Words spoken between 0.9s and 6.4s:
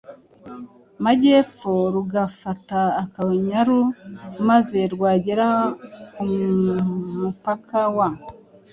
magepfo rugafata Akanyaru, maze rwagera ku